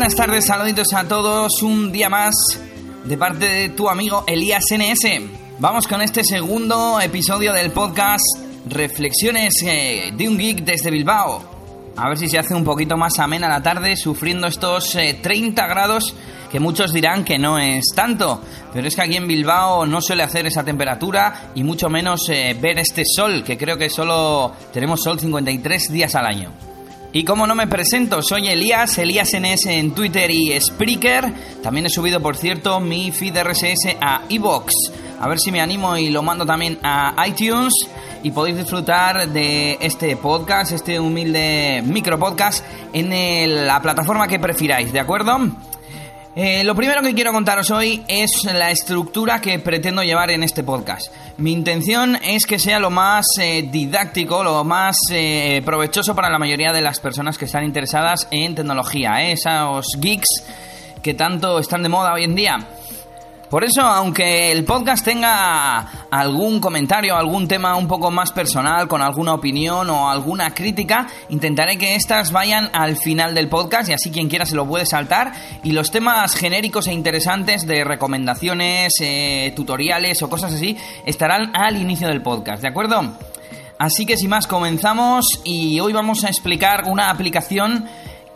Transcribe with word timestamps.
buenas 0.00 0.16
tardes, 0.16 0.46
saluditos 0.46 0.94
a 0.94 1.06
todos, 1.06 1.62
un 1.62 1.92
día 1.92 2.08
más 2.08 2.34
de 3.04 3.18
parte 3.18 3.44
de 3.44 3.68
tu 3.68 3.86
amigo 3.86 4.24
Elías 4.26 4.64
NS. 4.70 5.20
Vamos 5.58 5.86
con 5.86 6.00
este 6.00 6.24
segundo 6.24 6.98
episodio 6.98 7.52
del 7.52 7.70
podcast 7.70 8.24
Reflexiones 8.66 9.52
eh, 9.62 10.10
de 10.16 10.26
un 10.26 10.38
geek 10.38 10.64
desde 10.64 10.90
Bilbao. 10.90 11.42
A 11.96 12.08
ver 12.08 12.16
si 12.16 12.28
se 12.28 12.38
hace 12.38 12.54
un 12.54 12.64
poquito 12.64 12.96
más 12.96 13.18
amena 13.18 13.46
la 13.46 13.62
tarde 13.62 13.94
sufriendo 13.94 14.46
estos 14.46 14.96
30 15.20 15.62
eh, 15.62 15.68
grados 15.68 16.14
que 16.50 16.60
muchos 16.60 16.94
dirán 16.94 17.22
que 17.22 17.38
no 17.38 17.58
es 17.58 17.84
tanto, 17.94 18.40
pero 18.72 18.88
es 18.88 18.96
que 18.96 19.02
aquí 19.02 19.16
en 19.16 19.28
Bilbao 19.28 19.84
no 19.84 20.00
suele 20.00 20.22
hacer 20.22 20.46
esa 20.46 20.64
temperatura 20.64 21.50
y 21.54 21.62
mucho 21.62 21.90
menos 21.90 22.26
eh, 22.30 22.56
ver 22.58 22.78
este 22.78 23.02
sol, 23.04 23.44
que 23.44 23.58
creo 23.58 23.76
que 23.76 23.90
solo 23.90 24.54
tenemos 24.72 25.02
sol 25.02 25.20
53 25.20 25.92
días 25.92 26.14
al 26.14 26.24
año. 26.24 26.69
Y 27.12 27.24
como 27.24 27.44
no 27.46 27.56
me 27.56 27.66
presento, 27.66 28.22
soy 28.22 28.46
Elías, 28.48 28.96
Elías 28.98 29.30
NS 29.34 29.66
en 29.66 29.90
Twitter 29.92 30.30
y 30.30 30.58
Spreaker. 30.60 31.32
También 31.60 31.86
he 31.86 31.90
subido, 31.90 32.20
por 32.20 32.36
cierto, 32.36 32.78
mi 32.78 33.10
feed 33.10 33.36
RSS 33.36 33.96
a 34.00 34.22
iVoox. 34.28 34.72
A 35.20 35.28
ver 35.28 35.40
si 35.40 35.50
me 35.50 35.60
animo 35.60 35.96
y 35.96 36.10
lo 36.10 36.22
mando 36.22 36.46
también 36.46 36.78
a 36.84 37.26
iTunes. 37.26 37.74
Y 38.22 38.30
podéis 38.30 38.58
disfrutar 38.58 39.28
de 39.28 39.78
este 39.80 40.16
podcast, 40.16 40.70
este 40.70 41.00
humilde 41.00 41.82
micro 41.84 42.16
podcast, 42.16 42.64
en 42.92 43.66
la 43.66 43.82
plataforma 43.82 44.28
que 44.28 44.38
prefiráis, 44.38 44.92
¿de 44.92 45.00
acuerdo? 45.00 45.50
Eh, 46.36 46.62
lo 46.62 46.76
primero 46.76 47.02
que 47.02 47.12
quiero 47.12 47.32
contaros 47.32 47.72
hoy 47.72 48.04
es 48.06 48.30
la 48.44 48.70
estructura 48.70 49.40
que 49.40 49.58
pretendo 49.58 50.04
llevar 50.04 50.30
en 50.30 50.44
este 50.44 50.62
podcast. 50.62 51.12
Mi 51.38 51.50
intención 51.50 52.16
es 52.22 52.46
que 52.46 52.60
sea 52.60 52.78
lo 52.78 52.88
más 52.88 53.26
eh, 53.40 53.68
didáctico, 53.68 54.44
lo 54.44 54.62
más 54.62 54.96
eh, 55.10 55.60
provechoso 55.64 56.14
para 56.14 56.30
la 56.30 56.38
mayoría 56.38 56.70
de 56.72 56.82
las 56.82 57.00
personas 57.00 57.36
que 57.36 57.46
están 57.46 57.64
interesadas 57.64 58.28
en 58.30 58.54
tecnología, 58.54 59.28
esos 59.28 59.86
geeks 59.98 60.44
que 61.02 61.14
tanto 61.14 61.58
están 61.58 61.82
de 61.82 61.88
moda 61.88 62.12
hoy 62.12 62.22
en 62.22 62.36
día. 62.36 62.58
Por 63.50 63.64
eso, 63.64 63.82
aunque 63.82 64.52
el 64.52 64.64
podcast 64.64 65.04
tenga 65.04 65.80
algún 66.08 66.60
comentario, 66.60 67.16
algún 67.16 67.48
tema 67.48 67.74
un 67.74 67.88
poco 67.88 68.08
más 68.12 68.30
personal, 68.30 68.86
con 68.86 69.02
alguna 69.02 69.34
opinión 69.34 69.90
o 69.90 70.08
alguna 70.08 70.54
crítica, 70.54 71.08
intentaré 71.30 71.76
que 71.76 71.96
estas 71.96 72.30
vayan 72.30 72.70
al 72.72 72.96
final 72.96 73.34
del 73.34 73.48
podcast 73.48 73.90
y 73.90 73.92
así 73.92 74.12
quien 74.12 74.28
quiera 74.28 74.46
se 74.46 74.54
lo 74.54 74.68
puede 74.68 74.86
saltar. 74.86 75.32
Y 75.64 75.72
los 75.72 75.90
temas 75.90 76.36
genéricos 76.36 76.86
e 76.86 76.92
interesantes 76.92 77.66
de 77.66 77.82
recomendaciones, 77.82 78.92
eh, 79.00 79.52
tutoriales 79.56 80.22
o 80.22 80.30
cosas 80.30 80.54
así 80.54 80.76
estarán 81.04 81.50
al 81.52 81.76
inicio 81.76 82.06
del 82.06 82.22
podcast, 82.22 82.62
¿de 82.62 82.68
acuerdo? 82.68 83.16
Así 83.80 84.06
que 84.06 84.16
sin 84.16 84.30
más 84.30 84.46
comenzamos 84.46 85.26
y 85.42 85.80
hoy 85.80 85.92
vamos 85.92 86.22
a 86.22 86.28
explicar 86.28 86.84
una 86.86 87.10
aplicación 87.10 87.88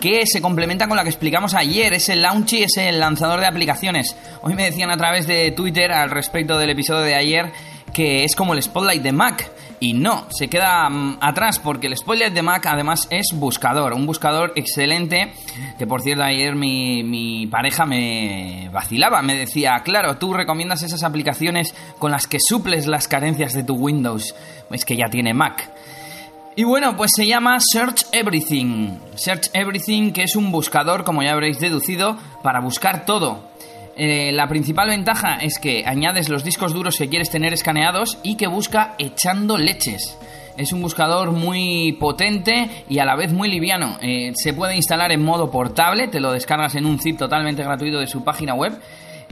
que 0.05 0.27
se 0.27 0.43
complementa 0.43 0.87
con 0.87 0.99
la 0.99 1.03
que 1.03 1.09
explicamos 1.09 1.55
ayer, 1.55 1.95
es 1.95 2.11
el 2.11 2.21
Launchy, 2.21 2.65
es 2.65 2.77
el 2.77 3.01
lanzador 3.01 3.41
de 3.41 3.47
aplicaciones. 3.47 4.15
Hoy 4.43 4.53
me 4.53 4.65
decían 4.65 4.91
a 4.91 4.99
través 4.99 5.27
de 5.27 5.51
Twitter 5.53 5.91
al 5.93 6.11
respecto 6.11 6.59
del 6.59 6.69
episodio 6.69 7.01
de 7.01 7.15
ayer 7.15 7.53
que 7.91 8.25
es 8.25 8.37
como 8.37 8.53
el 8.53 8.63
Spotlight 8.63 9.03
de 9.03 9.13
Mac. 9.13 9.51
Y 9.81 9.95
no, 9.95 10.27
se 10.29 10.49
queda 10.49 10.91
mm, 10.91 11.21
atrás 11.23 11.59
porque 11.59 11.87
el 11.87 11.97
Spotlight 11.97 12.35
de 12.35 12.43
Mac 12.43 12.67
además 12.67 13.09
es 13.11 13.29
buscador, 13.33 13.95
un 13.95 14.05
buscador 14.05 14.53
excelente. 14.57 15.33
Que 15.79 15.87
por 15.87 16.03
cierto, 16.03 16.23
ayer 16.23 16.55
mi, 16.55 17.03
mi 17.03 17.47
pareja 17.47 17.87
me 17.87 18.69
vacilaba, 18.71 19.23
me 19.23 19.35
decía, 19.35 19.81
claro, 19.85 20.19
tú 20.19 20.35
recomiendas 20.35 20.83
esas 20.83 21.03
aplicaciones 21.03 21.75
con 21.99 22.11
las 22.11 22.27
que 22.27 22.41
suples 22.47 22.87
las 22.87 23.09
carencias 23.09 23.55
de 23.55 23.63
tu 23.63 23.75
Windows. 23.75 24.35
Es 24.71 24.85
que 24.85 24.97
ya 24.97 25.09
tiene 25.09 25.33
Mac. 25.33 25.71
Y 26.57 26.63
bueno, 26.63 26.97
pues 26.97 27.11
se 27.17 27.27
llama 27.27 27.59
Search 27.59 28.07
Everything. 28.13 28.99
Search 29.17 29.51
Everything, 29.55 30.13
que 30.13 30.23
es 30.23 30.37
un 30.37 30.53
buscador, 30.53 31.03
como 31.03 31.21
ya 31.21 31.33
habréis 31.33 31.59
deducido, 31.59 32.17
para 32.45 32.61
buscar 32.61 33.05
todo. 33.05 33.51
Eh, 33.97 34.31
la 34.33 34.47
principal 34.47 34.89
ventaja 34.89 35.39
es 35.39 35.59
que 35.59 35.85
añades 35.85 36.29
los 36.29 36.45
discos 36.45 36.73
duros 36.73 36.97
que 36.97 37.09
quieres 37.09 37.31
tener 37.31 37.53
escaneados 37.53 38.19
y 38.23 38.37
que 38.37 38.47
busca 38.47 38.95
echando 38.99 39.59
leches. 39.59 40.17
Es 40.57 40.73
un 40.73 40.81
buscador 40.81 41.33
muy 41.33 41.97
potente 41.99 42.85
y 42.89 43.01
a 43.01 43.05
la 43.05 43.17
vez 43.17 43.33
muy 43.33 43.49
liviano. 43.49 43.99
Eh, 44.01 44.31
se 44.37 44.53
puede 44.53 44.77
instalar 44.77 45.11
en 45.11 45.25
modo 45.25 45.51
portable, 45.51 46.07
te 46.07 46.21
lo 46.21 46.31
descargas 46.31 46.77
en 46.77 46.87
un 46.87 47.01
zip 47.01 47.19
totalmente 47.19 47.65
gratuito 47.65 47.99
de 47.99 48.07
su 48.07 48.23
página 48.23 48.55
web 48.55 48.81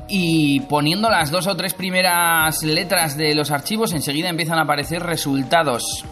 y 0.09 0.59
poniendo 0.63 1.09
las 1.09 1.31
dos 1.31 1.47
o 1.47 1.57
tres 1.57 1.75
primeras 1.75 2.65
letras 2.65 3.17
de 3.17 3.37
los 3.37 3.53
archivos 3.53 3.93
enseguida 3.93 4.29
empiezan 4.29 4.59
a 4.59 4.63
aparecer 4.63 5.05
resultados. 5.05 6.05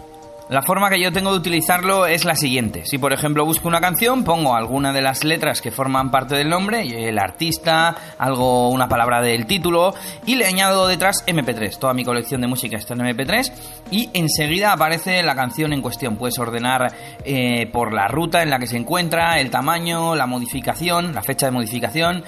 La 0.51 0.63
forma 0.63 0.91
que 0.91 1.01
yo 1.01 1.13
tengo 1.13 1.31
de 1.31 1.39
utilizarlo 1.39 2.07
es 2.07 2.25
la 2.25 2.35
siguiente. 2.35 2.83
Si 2.85 2.99
por 2.99 3.13
ejemplo 3.13 3.45
busco 3.45 3.69
una 3.69 3.81
canción, 3.81 4.25
pongo 4.25 4.57
alguna 4.57 4.93
de 4.93 5.01
las 5.01 5.23
letras 5.23 5.61
que 5.61 5.71
forman 5.71 6.11
parte 6.11 6.35
del 6.35 6.49
nombre, 6.49 6.83
el 7.09 7.21
artista, 7.21 7.95
algo, 8.19 8.69
una 8.69 8.89
palabra 8.89 9.23
del 9.23 9.47
título, 9.47 9.95
y 10.27 10.35
le 10.35 10.47
añado 10.47 10.89
detrás 10.89 11.25
MP3. 11.25 11.79
Toda 11.79 11.95
mi 11.95 12.05
colección 12.05 12.41
de 12.41 12.49
música 12.49 12.79
está 12.79 12.95
en 12.95 13.03
MP3 13.03 13.53
y 13.93 14.11
enseguida 14.13 14.73
aparece 14.73 15.23
la 15.23 15.37
canción 15.37 15.73
en 15.73 15.83
cuestión. 15.83 16.17
Puedes 16.17 16.37
ordenar 16.41 16.97
eh, 17.25 17.69
por 17.73 17.95
la 17.95 18.09
ruta 18.09 18.43
en 18.43 18.51
la 18.51 18.59
que 18.59 18.67
se 18.67 18.77
encuentra, 18.77 19.39
el 19.39 19.51
tamaño, 19.51 20.17
la 20.17 20.27
modificación, 20.27 21.15
la 21.15 21.23
fecha 21.23 21.47
de 21.47 21.53
modificación 21.53 22.25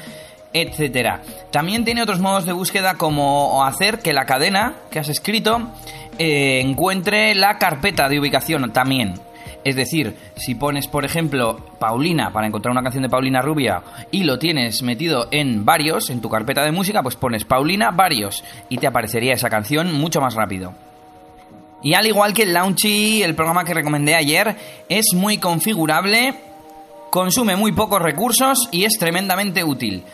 etcétera. 0.52 1.22
También 1.50 1.84
tiene 1.84 2.02
otros 2.02 2.20
modos 2.20 2.44
de 2.44 2.52
búsqueda 2.52 2.94
como 2.94 3.64
hacer 3.64 4.00
que 4.00 4.12
la 4.12 4.26
cadena 4.26 4.74
que 4.90 4.98
has 4.98 5.08
escrito 5.08 5.70
eh, 6.18 6.60
encuentre 6.60 7.34
la 7.34 7.58
carpeta 7.58 8.08
de 8.08 8.20
ubicación 8.20 8.72
también. 8.72 9.14
Es 9.64 9.76
decir, 9.76 10.16
si 10.36 10.54
pones, 10.56 10.88
por 10.88 11.04
ejemplo, 11.04 11.56
Paulina 11.78 12.32
para 12.32 12.46
encontrar 12.46 12.72
una 12.72 12.82
canción 12.82 13.04
de 13.04 13.08
Paulina 13.08 13.42
Rubia 13.42 13.82
y 14.10 14.24
lo 14.24 14.38
tienes 14.38 14.82
metido 14.82 15.28
en 15.30 15.64
varios, 15.64 16.10
en 16.10 16.20
tu 16.20 16.28
carpeta 16.28 16.64
de 16.64 16.72
música, 16.72 17.02
pues 17.02 17.14
pones 17.14 17.44
Paulina 17.44 17.90
varios 17.92 18.42
y 18.68 18.78
te 18.78 18.88
aparecería 18.88 19.34
esa 19.34 19.50
canción 19.50 19.92
mucho 19.92 20.20
más 20.20 20.34
rápido. 20.34 20.74
Y 21.82 21.94
al 21.94 22.06
igual 22.06 22.32
que 22.32 22.42
el 22.42 22.52
Launchy, 22.52 23.22
el 23.22 23.34
programa 23.34 23.64
que 23.64 23.74
recomendé 23.74 24.14
ayer, 24.14 24.56
es 24.88 25.06
muy 25.14 25.38
configurable, 25.38 26.34
consume 27.10 27.56
muy 27.56 27.72
pocos 27.72 28.00
recursos 28.00 28.68
y 28.70 28.84
es 28.84 28.98
tremendamente 28.98 29.64
útil. 29.64 30.04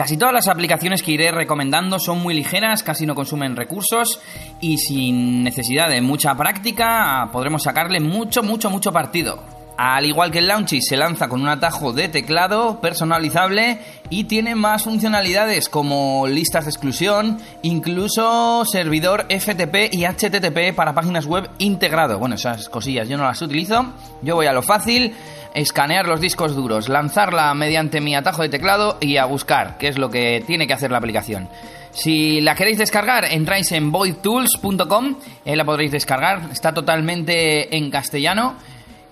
Casi 0.00 0.16
todas 0.16 0.32
las 0.32 0.48
aplicaciones 0.48 1.02
que 1.02 1.12
iré 1.12 1.30
recomendando 1.30 1.98
son 1.98 2.22
muy 2.22 2.32
ligeras, 2.32 2.82
casi 2.82 3.04
no 3.04 3.14
consumen 3.14 3.54
recursos 3.54 4.18
y 4.58 4.78
sin 4.78 5.44
necesidad 5.44 5.90
de 5.90 6.00
mucha 6.00 6.34
práctica 6.34 7.28
podremos 7.30 7.64
sacarle 7.64 8.00
mucho, 8.00 8.42
mucho, 8.42 8.70
mucho 8.70 8.94
partido. 8.94 9.44
Al 9.76 10.06
igual 10.06 10.30
que 10.30 10.38
el 10.38 10.46
Launchy 10.46 10.80
se 10.80 10.96
lanza 10.96 11.28
con 11.28 11.42
un 11.42 11.48
atajo 11.48 11.92
de 11.92 12.08
teclado 12.08 12.80
personalizable 12.80 13.78
y 14.08 14.24
tiene 14.24 14.54
más 14.54 14.84
funcionalidades 14.84 15.68
como 15.68 16.26
listas 16.26 16.64
de 16.64 16.70
exclusión, 16.70 17.38
incluso 17.60 18.64
servidor 18.64 19.26
FTP 19.28 19.92
y 19.92 20.06
HTTP 20.06 20.74
para 20.74 20.94
páginas 20.94 21.26
web 21.26 21.50
integrado. 21.58 22.18
Bueno, 22.18 22.36
esas 22.36 22.70
cosillas 22.70 23.06
yo 23.06 23.18
no 23.18 23.24
las 23.24 23.42
utilizo, 23.42 23.84
yo 24.22 24.34
voy 24.34 24.46
a 24.46 24.52
lo 24.52 24.62
fácil 24.62 25.14
escanear 25.54 26.06
los 26.06 26.20
discos 26.20 26.54
duros, 26.54 26.88
lanzarla 26.88 27.52
mediante 27.54 28.00
mi 28.00 28.14
atajo 28.14 28.42
de 28.42 28.48
teclado 28.48 28.98
y 29.00 29.16
a 29.16 29.24
buscar, 29.24 29.76
qué 29.78 29.88
es 29.88 29.98
lo 29.98 30.10
que 30.10 30.42
tiene 30.46 30.66
que 30.66 30.74
hacer 30.74 30.90
la 30.90 30.98
aplicación. 30.98 31.48
Si 31.92 32.40
la 32.40 32.54
queréis 32.54 32.78
descargar, 32.78 33.24
entráis 33.24 33.72
en 33.72 33.90
voidtools.com, 33.90 35.16
ahí 35.44 35.56
la 35.56 35.64
podréis 35.64 35.90
descargar, 35.90 36.48
está 36.52 36.72
totalmente 36.72 37.76
en 37.76 37.90
castellano 37.90 38.56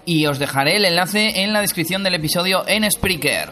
y 0.05 0.27
os 0.27 0.39
dejaré 0.39 0.77
el 0.77 0.85
enlace 0.85 1.43
en 1.43 1.53
la 1.53 1.61
descripción 1.61 2.03
del 2.03 2.15
episodio 2.15 2.65
en 2.67 2.89
Spreaker. 2.91 3.51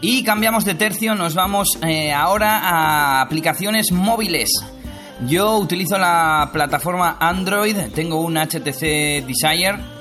Y 0.00 0.22
cambiamos 0.22 0.64
de 0.64 0.74
tercio, 0.74 1.16
nos 1.16 1.34
vamos 1.34 1.76
eh, 1.84 2.12
ahora 2.12 2.60
a 2.60 3.20
aplicaciones 3.20 3.90
móviles. 3.90 4.50
Yo 5.26 5.56
utilizo 5.56 5.98
la 5.98 6.50
plataforma 6.52 7.16
Android, 7.18 7.76
tengo 7.92 8.20
un 8.20 8.36
HTC 8.36 9.26
Desire 9.26 9.97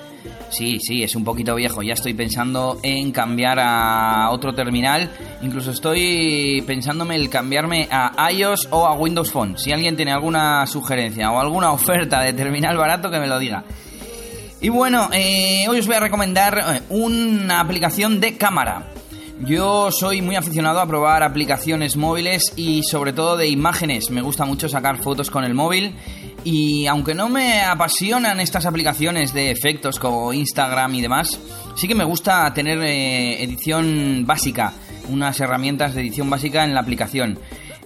Sí, 0.50 0.80
sí, 0.80 1.04
es 1.04 1.16
un 1.16 1.24
poquito 1.24 1.56
viejo. 1.56 1.82
Ya 1.82 1.94
estoy 1.94 2.14
pensando 2.14 2.80
en 2.82 3.12
cambiar 3.12 3.60
a 3.60 4.30
otro 4.32 4.54
terminal. 4.54 5.10
Incluso 5.42 5.72
estoy 5.72 6.64
pensándome 6.66 7.16
el 7.16 7.30
cambiarme 7.30 7.88
a 7.92 8.32
iOS 8.32 8.70
o 8.72 8.86
a 8.86 8.94
Windows 8.94 9.32
Phone. 9.32 9.58
Si 9.58 9.72
alguien 9.72 9.96
tiene 9.96 10.12
alguna 10.12 10.66
sugerencia 10.68 11.32
o 11.32 11.40
alguna 11.40 11.72
oferta 11.72 12.22
de 12.22 12.34
terminal 12.34 12.78
barato, 12.78 13.12
que 13.12 13.20
me 13.20 13.28
lo 13.28 13.40
diga. 13.40 13.64
Y 14.60 14.70
bueno, 14.70 15.10
eh, 15.14 15.66
hoy 15.70 15.80
os 15.80 15.86
voy 15.86 15.98
a 15.98 16.00
recomendar 16.00 16.58
eh, 16.58 16.82
una 16.90 17.60
aplicación 17.60 18.20
de 18.20 18.38
cámara. 18.38 18.88
Yo 19.42 19.92
soy 19.92 20.24
muy 20.24 20.36
aficionado 20.36 20.80
a 20.80 20.88
probar 20.88 21.22
aplicaciones 21.22 21.96
móviles 21.96 22.54
y 22.56 22.82
sobre 22.82 23.14
todo 23.14 23.38
de 23.38 23.48
imágenes. 23.48 24.10
Me 24.10 24.24
gusta 24.24 24.46
mucho 24.46 24.68
sacar 24.68 24.98
fotos 24.98 25.30
con 25.30 25.44
el 25.44 25.54
móvil 25.54 25.94
y 26.50 26.88
aunque 26.88 27.14
no 27.14 27.28
me 27.28 27.62
apasionan 27.62 28.40
estas 28.40 28.66
aplicaciones 28.66 29.34
de 29.34 29.52
efectos 29.52 30.00
como 30.00 30.32
Instagram 30.32 30.96
y 30.96 31.02
demás, 31.02 31.38
sí 31.76 31.90
que 31.90 31.94
me 31.94 32.06
gusta 32.06 32.54
tener 32.54 32.82
eh, 32.84 33.44
edición 33.44 34.24
básica, 34.26 34.72
unas 35.10 35.38
herramientas 35.42 35.94
de 35.94 36.00
edición 36.00 36.30
básica 36.30 36.64
en 36.64 36.74
la 36.74 36.80
aplicación. 36.80 37.38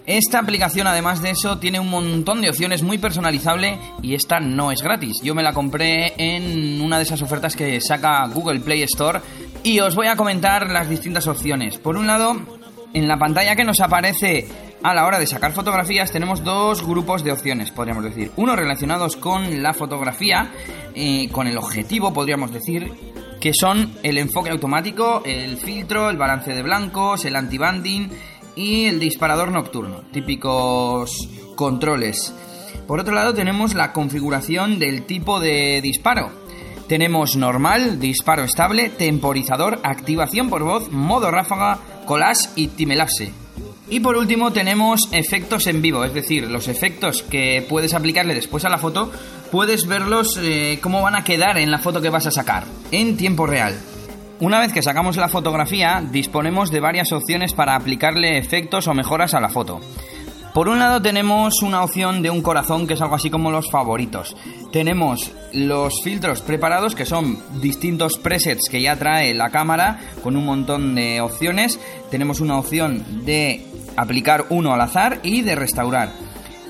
Esta 0.06 0.38
aplicación, 0.38 0.86
además 0.86 1.24
de 1.24 1.32
eso, 1.32 1.58
tiene 1.58 1.80
un 1.80 1.90
montón 1.90 2.40
de 2.42 2.52
opciones 2.52 2.84
muy 2.84 3.00
personalizable 3.00 3.80
y 4.04 4.14
esta 4.14 4.40
no 4.40 4.72
es 4.72 4.84
gratis. 4.84 5.22
Yo 5.24 5.34
me 5.34 5.42
la 5.42 5.54
compré 5.54 6.14
en 6.20 6.80
una 6.82 6.98
de 6.98 7.04
esas 7.04 7.24
ofertas 7.24 7.56
que 7.56 7.82
saca 7.82 8.28
Google 8.28 8.60
Play 8.60 8.84
Store 8.84 9.22
Y 9.64 9.80
os 9.80 9.96
voy 9.96 10.06
a 10.06 10.16
comentar 10.16 10.70
las 10.70 10.88
distintas 10.88 11.26
opciones. 11.26 11.80
Por 11.80 11.98
un 11.98 12.06
lado, 12.06 12.36
en 12.94 13.08
la 13.08 13.18
pantalla 13.18 13.56
que 13.56 13.64
nos 13.64 13.80
aparece 13.80 14.48
a 14.84 14.94
la 14.94 15.06
hora 15.06 15.20
de 15.20 15.28
sacar 15.28 15.54
fotografías 15.54 16.12
tenemos 16.12 16.44
dos 16.44 16.86
grupos 16.86 17.24
de 17.24 17.32
opciones, 17.32 17.72
podríamos 17.72 18.04
decir. 18.04 18.32
Uno 18.36 18.56
relacionados 18.56 19.16
con 19.16 19.62
la 19.62 19.74
fotografía, 19.74 20.52
eh, 20.96 21.30
con 21.32 21.48
el 21.48 21.58
objetivo, 21.58 22.14
podríamos 22.14 22.52
decir, 22.52 22.92
que 23.40 23.54
son 23.54 23.94
el 24.04 24.18
enfoque 24.18 24.50
automático, 24.50 25.22
el 25.26 25.58
filtro, 25.58 26.10
el 26.10 26.18
balance 26.18 26.54
de 26.54 26.64
blancos, 26.64 27.26
el 27.26 27.36
anti-banding 27.36 28.10
y 28.56 28.86
el 28.86 29.00
disparador 29.00 29.52
nocturno, 29.52 30.02
típicos 30.12 31.30
controles. 31.56 32.34
Por 32.88 33.00
otro 33.00 33.14
lado 33.14 33.34
tenemos 33.34 33.74
la 33.74 33.94
configuración 33.94 34.80
del 34.80 35.04
tipo 35.06 35.40
de 35.40 35.80
disparo. 35.82 36.32
Tenemos 36.88 37.38
normal, 37.38 38.00
disparo 38.00 38.44
estable, 38.44 38.90
temporizador, 38.90 39.80
activación 39.84 40.50
por 40.50 40.64
voz, 40.64 40.92
modo 40.92 41.32
ráfaga, 41.32 41.80
collage 42.06 42.50
y 42.56 42.68
timelapse. 42.68 43.41
Y 43.92 44.00
por 44.00 44.16
último 44.16 44.54
tenemos 44.54 45.10
efectos 45.12 45.68
en 45.68 45.82
vivo, 45.82 46.06
es 46.06 46.14
decir, 46.14 46.50
los 46.50 46.70
efectos 46.70 47.24
que 47.24 47.66
puedes 47.68 47.94
aplicarle 47.94 48.34
después 48.34 48.64
a 48.64 48.70
la 48.70 48.78
foto, 48.78 49.12
puedes 49.52 49.86
verlos 49.86 50.40
eh, 50.42 50.80
cómo 50.82 51.02
van 51.02 51.16
a 51.16 51.26
quedar 51.26 51.58
en 51.58 51.70
la 51.70 51.78
foto 51.78 52.02
que 52.02 52.10
vas 52.10 52.26
a 52.26 52.32
sacar, 52.32 52.64
en 52.94 53.18
tiempo 53.18 53.46
real. 53.46 53.78
Una 54.40 54.62
vez 54.62 54.72
que 54.72 54.82
sacamos 54.82 55.18
la 55.18 55.28
fotografía, 55.28 56.02
disponemos 56.10 56.72
de 56.72 56.80
varias 56.80 57.12
opciones 57.12 57.52
para 57.52 57.76
aplicarle 57.76 58.38
efectos 58.38 58.88
o 58.88 58.94
mejoras 58.94 59.34
a 59.34 59.42
la 59.42 59.50
foto. 59.50 59.82
Por 60.54 60.68
un 60.68 60.80
lado 60.80 61.02
tenemos 61.02 61.62
una 61.62 61.82
opción 61.82 62.22
de 62.22 62.30
un 62.30 62.42
corazón 62.42 62.86
que 62.86 62.96
es 62.96 63.02
algo 63.02 63.16
así 63.16 63.30
como 63.30 63.52
los 63.52 63.72
favoritos. 63.72 64.36
Tenemos 64.72 65.32
los 65.54 66.02
filtros 66.04 66.42
preparados 66.42 66.94
que 66.94 67.06
son 67.06 67.40
distintos 67.62 68.18
presets 68.18 68.68
que 68.70 68.82
ya 68.82 68.98
trae 68.98 69.34
la 69.34 69.50
cámara 69.50 70.00
con 70.22 70.36
un 70.36 70.46
montón 70.46 70.96
de 70.96 71.22
opciones. 71.22 71.80
Tenemos 72.10 72.42
una 72.42 72.60
opción 72.60 73.24
de 73.24 73.66
aplicar 73.96 74.46
uno 74.50 74.74
al 74.74 74.82
azar 74.82 75.20
y 75.24 75.42
de 75.42 75.56
restaurar. 75.56 76.10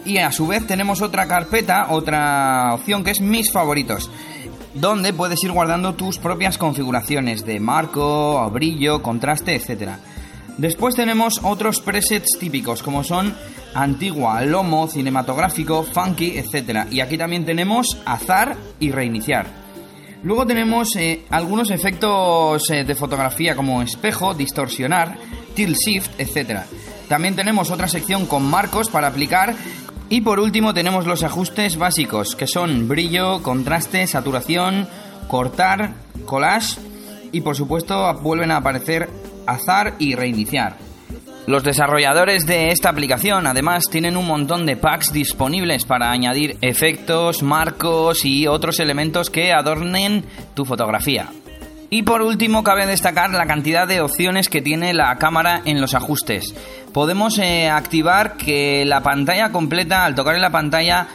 Y 0.06 0.18
a 0.18 0.32
su 0.32 0.48
vez 0.48 0.66
tenemos 0.66 1.02
otra 1.02 1.28
carpeta, 1.28 1.88
otra 1.90 2.74
opción 2.74 3.04
que 3.04 3.12
es 3.12 3.22
mis 3.22 3.52
favoritos 3.52 4.10
donde 4.74 5.14
puedes 5.14 5.44
ir 5.44 5.52
guardando 5.52 5.96
tus 5.96 6.18
propias 6.18 6.58
configuraciones 6.58 7.46
de 7.46 7.60
marco, 7.60 8.50
brillo, 8.52 9.02
contraste, 9.02 9.56
etc. 9.56 9.92
Después 10.58 10.96
tenemos 10.96 11.40
otros 11.44 11.82
presets 11.82 12.38
típicos 12.40 12.84
como 12.84 13.04
son 13.04 13.36
antigua, 13.74 14.42
lomo, 14.42 14.88
cinematográfico, 14.88 15.84
funky, 15.84 16.38
etc. 16.38 16.88
Y 16.92 17.00
aquí 17.02 17.18
también 17.18 17.46
tenemos 17.46 17.98
azar 18.06 18.56
y 18.80 18.92
reiniciar. 18.92 19.48
Luego 20.24 20.46
tenemos 20.46 20.96
eh, 20.98 21.24
algunos 21.32 21.72
efectos 21.72 22.70
eh, 22.70 22.84
de 22.84 22.96
fotografía 22.96 23.56
como 23.56 23.82
espejo, 23.82 24.36
distorsionar, 24.36 25.18
tilt 25.56 25.76
shift, 25.76 26.20
etc. 26.20 26.62
También 27.12 27.36
tenemos 27.36 27.72
otra 27.72 27.90
sección 27.90 28.26
con 28.26 28.50
marcos 28.50 28.88
para 28.88 29.08
aplicar 29.08 29.54
y 30.08 30.22
por 30.22 30.40
último 30.40 30.74
tenemos 30.74 31.06
los 31.06 31.24
ajustes 31.24 31.76
básicos, 31.76 32.38
que 32.38 32.48
son 32.48 32.88
brillo, 32.88 33.44
contraste, 33.44 34.08
saturación, 34.08 34.88
cortar, 35.28 35.92
collage 36.24 36.80
y 37.34 37.42
por 37.42 37.58
supuesto 37.58 38.14
vuelven 38.22 38.52
a 38.52 38.56
aparecer 38.56 39.10
azar 39.46 39.96
y 40.00 40.16
reiniciar. 40.16 40.78
Los 41.48 41.66
desarrolladores 41.66 42.46
de 42.46 42.72
esta 42.72 42.88
aplicación 42.88 43.46
además 43.46 43.84
tienen 43.92 44.16
un 44.16 44.28
montón 44.28 44.66
de 44.66 44.78
packs 44.78 45.12
disponibles 45.12 45.84
para 45.84 46.12
añadir 46.12 46.60
efectos, 46.62 47.44
marcos 47.44 48.24
y 48.24 48.48
otros 48.48 48.80
elementos 48.80 49.30
que 49.30 49.52
adornen 49.52 50.24
tu 50.54 50.64
fotografía. 50.64 51.28
Y 51.94 52.04
por 52.04 52.22
último, 52.22 52.64
cabe 52.64 52.86
destacar 52.86 53.32
la 53.32 53.46
cantidad 53.46 53.86
de 53.86 54.00
opciones 54.00 54.48
que 54.48 54.62
tiene 54.62 54.94
la 54.94 55.14
cámara 55.18 55.62
en 55.66 55.82
los 55.82 55.94
ajustes. 55.94 56.56
Podemos 56.94 57.38
eh, 57.38 57.70
activar 57.70 58.38
que 58.38 58.86
la 58.86 59.04
pantalla 59.04 59.52
completa, 59.52 60.06
al 60.06 60.16
tocar 60.16 60.36
en 60.36 60.42
la 60.42 60.52
pantalla, 60.52 61.10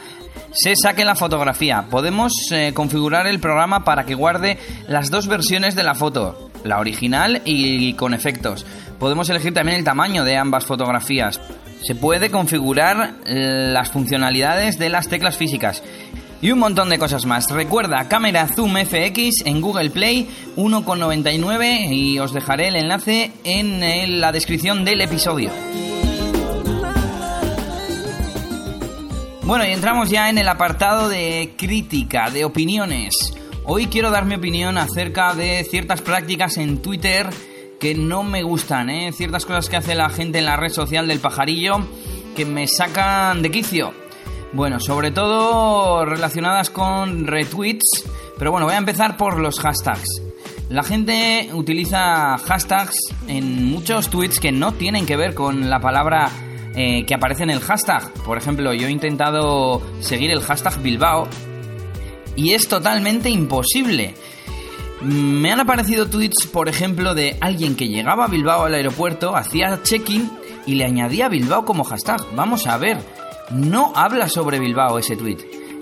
se 0.52 0.74
saque 0.76 1.06
la 1.06 1.14
fotografía. 1.14 1.86
Podemos 1.90 2.34
eh, 2.50 2.72
configurar 2.74 3.26
el 3.26 3.40
programa 3.40 3.84
para 3.84 4.04
que 4.04 4.14
guarde 4.14 4.58
las 4.86 5.10
dos 5.10 5.28
versiones 5.28 5.76
de 5.76 5.82
la 5.82 5.94
foto, 5.94 6.50
la 6.62 6.78
original 6.78 7.40
y 7.46 7.94
con 7.94 8.12
efectos. 8.12 8.66
Podemos 8.98 9.30
elegir 9.30 9.54
también 9.54 9.78
el 9.78 9.84
tamaño 9.84 10.24
de 10.24 10.36
ambas 10.36 10.66
fotografías. 10.66 11.40
Se 11.86 11.94
puede 11.94 12.30
configurar 12.30 13.14
eh, 13.24 13.70
las 13.72 13.90
funcionalidades 13.90 14.78
de 14.78 14.90
las 14.90 15.08
teclas 15.08 15.38
físicas 15.38 15.82
y 16.40 16.50
un 16.50 16.58
montón 16.58 16.88
de 16.90 16.98
cosas 16.98 17.26
más. 17.26 17.50
Recuerda, 17.50 18.08
cámara 18.08 18.48
Zoom 18.48 18.76
FX 18.76 19.44
en 19.44 19.60
Google 19.60 19.90
Play 19.90 20.28
1,99 20.56 21.92
y 21.92 22.18
os 22.18 22.32
dejaré 22.32 22.68
el 22.68 22.76
enlace 22.76 23.32
en 23.44 24.20
la 24.20 24.32
descripción 24.32 24.84
del 24.84 25.00
episodio. 25.00 25.50
Bueno, 29.42 29.64
y 29.64 29.70
entramos 29.70 30.10
ya 30.10 30.28
en 30.28 30.38
el 30.38 30.48
apartado 30.48 31.08
de 31.08 31.54
crítica, 31.56 32.30
de 32.30 32.44
opiniones. 32.44 33.14
Hoy 33.64 33.86
quiero 33.86 34.10
dar 34.10 34.24
mi 34.24 34.34
opinión 34.34 34.76
acerca 34.76 35.34
de 35.34 35.64
ciertas 35.70 36.02
prácticas 36.02 36.56
en 36.56 36.82
Twitter 36.82 37.28
que 37.78 37.94
no 37.94 38.22
me 38.22 38.42
gustan, 38.42 38.90
¿eh? 38.90 39.12
ciertas 39.12 39.46
cosas 39.46 39.68
que 39.68 39.76
hace 39.76 39.94
la 39.94 40.08
gente 40.08 40.38
en 40.38 40.46
la 40.46 40.56
red 40.56 40.70
social 40.70 41.06
del 41.06 41.20
pajarillo 41.20 41.86
que 42.34 42.44
me 42.44 42.66
sacan 42.66 43.42
de 43.42 43.50
quicio. 43.50 44.05
Bueno, 44.56 44.80
sobre 44.80 45.10
todo 45.10 46.06
relacionadas 46.06 46.70
con 46.70 47.26
retweets, 47.26 48.04
pero 48.38 48.52
bueno, 48.52 48.64
voy 48.64 48.74
a 48.74 48.78
empezar 48.78 49.18
por 49.18 49.38
los 49.38 49.60
hashtags. 49.60 50.22
La 50.70 50.82
gente 50.82 51.50
utiliza 51.52 52.38
hashtags 52.38 52.96
en 53.28 53.66
muchos 53.66 54.08
tweets 54.08 54.40
que 54.40 54.52
no 54.52 54.72
tienen 54.72 55.04
que 55.04 55.18
ver 55.18 55.34
con 55.34 55.68
la 55.68 55.78
palabra 55.78 56.30
eh, 56.74 57.04
que 57.04 57.14
aparece 57.14 57.42
en 57.42 57.50
el 57.50 57.60
hashtag. 57.60 58.10
Por 58.24 58.38
ejemplo, 58.38 58.72
yo 58.72 58.86
he 58.86 58.90
intentado 58.90 59.82
seguir 60.00 60.30
el 60.30 60.40
hashtag 60.40 60.80
Bilbao 60.80 61.28
y 62.34 62.54
es 62.54 62.66
totalmente 62.66 63.28
imposible. 63.28 64.14
Me 65.02 65.52
han 65.52 65.60
aparecido 65.60 66.08
tweets, 66.08 66.46
por 66.46 66.70
ejemplo, 66.70 67.14
de 67.14 67.36
alguien 67.42 67.76
que 67.76 67.88
llegaba 67.88 68.24
a 68.24 68.28
Bilbao 68.28 68.64
al 68.64 68.72
aeropuerto, 68.72 69.36
hacía 69.36 69.82
check-in 69.82 70.30
y 70.64 70.76
le 70.76 70.86
añadía 70.86 71.28
Bilbao 71.28 71.66
como 71.66 71.84
hashtag. 71.84 72.22
Vamos 72.34 72.66
a 72.66 72.78
ver, 72.78 72.96
no 73.50 73.92
habla 73.94 74.28
sobre 74.28 74.58
Bilbao 74.58 74.98
ese 74.98 75.16
tweet. 75.16 75.38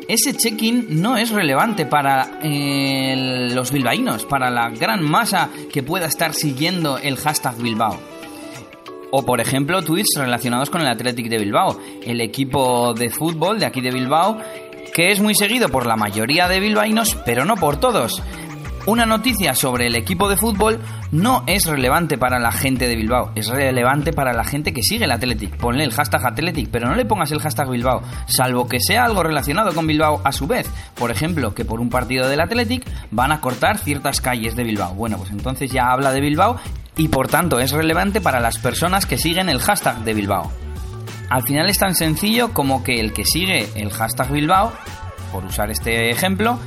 Ese 0.06 0.34
check-in 0.34 1.00
no 1.00 1.16
es 1.16 1.30
relevante 1.30 1.86
para 1.86 2.38
eh, 2.42 3.48
los 3.52 3.72
bilbaínos, 3.72 4.24
para 4.24 4.50
la 4.50 4.68
gran 4.68 5.02
masa 5.02 5.48
que 5.72 5.82
pueda 5.82 6.06
estar 6.06 6.34
siguiendo 6.34 6.98
el 6.98 7.16
hashtag 7.16 7.56
Bilbao. 7.56 7.98
O 9.10 9.24
por 9.24 9.40
ejemplo, 9.40 9.82
tweets 9.82 10.16
relacionados 10.16 10.68
con 10.68 10.82
el 10.82 10.88
Athletic 10.88 11.28
de 11.28 11.38
Bilbao, 11.38 11.78
el 12.04 12.20
equipo 12.20 12.92
de 12.92 13.10
fútbol 13.10 13.58
de 13.58 13.66
aquí 13.66 13.80
de 13.80 13.92
Bilbao, 13.92 14.38
que 14.92 15.10
es 15.10 15.20
muy 15.20 15.34
seguido 15.34 15.68
por 15.68 15.86
la 15.86 15.96
mayoría 15.96 16.48
de 16.48 16.60
bilbaínos, 16.60 17.16
pero 17.24 17.44
no 17.44 17.56
por 17.56 17.78
todos 17.78 18.22
una 18.86 19.06
noticia 19.06 19.54
sobre 19.54 19.86
el 19.86 19.94
equipo 19.94 20.28
de 20.28 20.36
fútbol 20.36 20.78
no 21.10 21.42
es 21.46 21.64
relevante 21.64 22.18
para 22.18 22.38
la 22.38 22.52
gente 22.52 22.86
de 22.86 22.96
Bilbao, 22.96 23.32
es 23.34 23.48
relevante 23.48 24.12
para 24.12 24.32
la 24.32 24.44
gente 24.44 24.74
que 24.74 24.82
sigue 24.82 25.04
el 25.06 25.12
Athletic. 25.12 25.56
Ponle 25.56 25.84
el 25.84 25.92
hashtag 25.92 26.26
Athletic, 26.26 26.68
pero 26.70 26.86
no 26.86 26.94
le 26.94 27.06
pongas 27.06 27.32
el 27.32 27.40
hashtag 27.40 27.70
Bilbao, 27.70 28.02
salvo 28.26 28.68
que 28.68 28.80
sea 28.80 29.04
algo 29.04 29.22
relacionado 29.22 29.74
con 29.74 29.86
Bilbao 29.86 30.20
a 30.22 30.32
su 30.32 30.46
vez. 30.46 30.68
Por 30.94 31.10
ejemplo, 31.10 31.54
que 31.54 31.64
por 31.64 31.80
un 31.80 31.88
partido 31.88 32.28
del 32.28 32.40
Athletic 32.40 32.86
van 33.10 33.32
a 33.32 33.40
cortar 33.40 33.78
ciertas 33.78 34.20
calles 34.20 34.54
de 34.54 34.64
Bilbao. 34.64 34.94
Bueno, 34.94 35.16
pues 35.16 35.30
entonces 35.30 35.70
ya 35.70 35.90
habla 35.90 36.12
de 36.12 36.20
Bilbao 36.20 36.58
y 36.96 37.08
por 37.08 37.28
tanto 37.28 37.60
es 37.60 37.72
relevante 37.72 38.20
para 38.20 38.40
las 38.40 38.58
personas 38.58 39.06
que 39.06 39.18
siguen 39.18 39.48
el 39.48 39.60
hashtag 39.60 40.04
de 40.04 40.14
Bilbao. 40.14 40.52
Al 41.30 41.42
final 41.42 41.70
es 41.70 41.78
tan 41.78 41.94
sencillo 41.94 42.52
como 42.52 42.84
que 42.84 43.00
el 43.00 43.12
que 43.12 43.24
sigue 43.24 43.66
el 43.76 43.90
hashtag 43.90 44.30
Bilbao, 44.30 44.72
por 45.32 45.44
usar 45.44 45.70
este 45.70 46.10
ejemplo, 46.10 46.58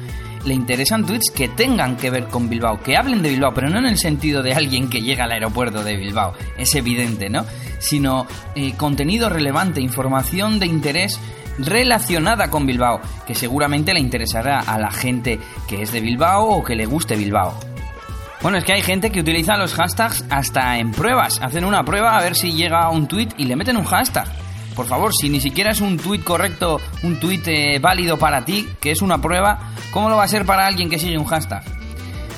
le 0.48 0.54
interesan 0.54 1.06
tweets 1.06 1.30
que 1.30 1.50
tengan 1.50 1.98
que 1.98 2.10
ver 2.10 2.28
con 2.28 2.50
Bilbao, 2.50 2.82
que 2.82 2.98
hablen 2.98 3.22
de 3.22 3.30
Bilbao, 3.30 3.54
pero 3.54 3.70
no 3.70 3.80
en 3.80 3.86
el 3.86 3.98
sentido 3.98 4.42
de 4.42 4.54
alguien 4.54 4.90
que 4.90 5.02
llega 5.02 5.26
al 5.26 5.32
aeropuerto 5.32 5.84
de 5.84 5.98
Bilbao, 5.98 6.34
es 6.58 6.74
evidente, 6.76 7.30
¿no? 7.30 7.46
Sino 7.80 8.26
eh, 8.56 8.74
contenido 8.78 9.30
relevante, 9.30 9.82
información 9.82 10.60
de 10.60 10.66
interés 10.66 11.20
relacionada 11.60 12.50
con 12.50 12.66
Bilbao, 12.66 13.02
que 13.26 13.36
seguramente 13.36 13.94
le 13.94 14.00
interesará 14.00 14.62
a 14.62 14.80
la 14.80 14.92
gente 14.92 15.40
que 15.68 15.82
es 15.82 15.92
de 15.92 16.02
Bilbao 16.02 16.48
o 16.48 16.64
que 16.64 16.76
le 16.76 16.86
guste 16.86 17.16
Bilbao. 17.16 17.60
Bueno, 18.42 18.60
es 18.60 18.64
que 18.64 18.74
hay 18.74 18.82
gente 18.82 19.12
que 19.12 19.20
utiliza 19.20 19.58
los 19.58 19.74
hashtags 19.74 20.24
hasta 20.30 20.78
en 20.78 20.92
pruebas. 20.92 21.42
Hacen 21.42 21.66
una 21.66 21.84
prueba 21.84 22.18
a 22.18 22.22
ver 22.22 22.36
si 22.36 22.52
llega 22.52 22.90
un 22.90 23.08
tweet 23.08 23.30
y 23.38 23.46
le 23.46 23.56
meten 23.56 23.78
un 23.78 23.84
hashtag. 23.84 24.28
Por 24.78 24.86
favor, 24.86 25.12
si 25.12 25.28
ni 25.28 25.42
siquiera 25.42 25.72
es 25.72 25.82
un 25.82 25.98
tuit 25.98 26.24
correcto, 26.24 26.80
un 27.02 27.20
tuit 27.20 27.48
eh, 27.48 27.80
válido 27.80 28.18
para 28.18 28.46
ti, 28.46 28.68
que 28.80 28.92
es 28.92 29.02
una 29.02 29.20
prueba, 29.20 29.74
¿cómo 29.90 30.08
lo 30.08 30.18
va 30.18 30.24
a 30.24 30.28
ser 30.28 30.46
para 30.46 30.68
alguien 30.68 30.88
que 30.88 31.00
sigue 31.00 31.18
un 31.18 31.26
hashtag? 31.26 31.64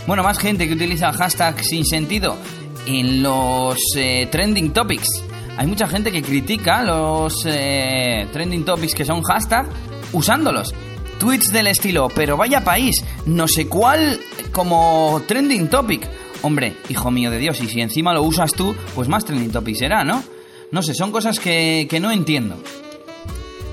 Bueno, 0.07 0.23
más 0.23 0.39
gente 0.39 0.65
que 0.65 0.73
utiliza 0.73 1.11
hashtags 1.11 1.67
sin 1.67 1.85
sentido 1.85 2.37
en 2.85 3.21
los 3.21 3.77
eh, 3.97 4.29
trending 4.31 4.71
topics. 4.71 5.09
Hay 5.57 5.67
mucha 5.67 5.85
gente 5.85 6.13
que 6.13 6.21
critica 6.21 6.81
los 6.81 7.45
eh, 7.45 8.25
trending 8.31 8.63
topics 8.63 8.95
que 8.95 9.03
son 9.03 9.21
hashtag 9.21 9.67
usándolos. 10.13 10.73
Tweets 11.19 11.51
del 11.51 11.67
estilo, 11.67 12.07
pero 12.07 12.37
vaya 12.37 12.63
país, 12.63 13.03
no 13.25 13.49
sé 13.49 13.67
cuál 13.67 14.17
como 14.53 15.21
trending 15.27 15.67
topic 15.67 16.09
Hombre, 16.41 16.77
hijo 16.87 17.11
mío 17.11 17.31
de 17.31 17.37
Dios, 17.37 17.59
y 17.59 17.67
si 17.67 17.81
encima 17.81 18.13
lo 18.13 18.23
usas 18.23 18.53
tú, 18.53 18.73
pues 18.95 19.09
más 19.09 19.25
trending 19.25 19.51
topic 19.51 19.75
será, 19.75 20.05
¿no? 20.05 20.23
No 20.71 20.83
sé, 20.83 20.93
son 20.93 21.11
cosas 21.11 21.39
que, 21.39 21.87
que 21.89 21.99
no 21.99 22.11
entiendo. 22.11 22.55